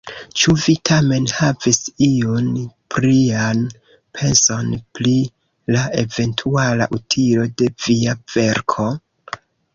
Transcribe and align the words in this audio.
Ĉu 0.41 0.53
vi 0.61 0.73
tamen 0.89 1.25
havis 1.39 1.77
iun 2.05 2.47
plian 2.95 3.61
penson, 4.19 4.73
pri 4.99 5.15
la 5.77 5.85
eventuala 6.07 6.91
utilo 7.01 7.47
de 7.63 7.71
via 7.85 8.19
verko? 8.39 8.91